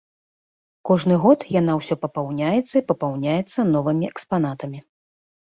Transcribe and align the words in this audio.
Кожны 0.89 1.15
год 1.25 1.39
яна 1.55 1.75
ўсё 1.81 1.97
папаўняецца 2.07 2.73
і 2.81 2.83
папаўняецца 2.93 3.67
новымі 3.75 4.05
экспанатамі. 4.13 4.79